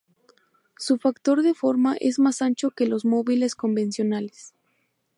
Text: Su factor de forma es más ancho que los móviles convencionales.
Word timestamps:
Su 0.79 0.97
factor 0.97 1.43
de 1.43 1.53
forma 1.53 1.95
es 1.99 2.17
más 2.17 2.41
ancho 2.41 2.71
que 2.71 2.87
los 2.87 3.05
móviles 3.05 3.53
convencionales. 3.53 4.55